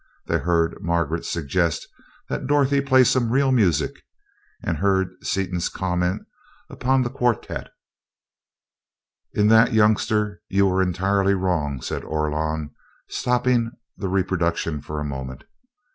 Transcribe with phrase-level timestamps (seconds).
[0.25, 1.87] They heard Margaret suggest
[2.27, 4.01] that Dorothy play some "real music,"
[4.63, 6.25] and heard Seaton's comments
[6.71, 7.69] upon the quartette.
[9.33, 12.71] "In that, youngster, you were entirely wrong," said Orlon,
[13.09, 15.43] stopping the reproduction for a moment.